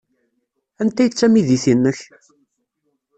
[0.81, 1.99] Anta ay d tamidit-nnek?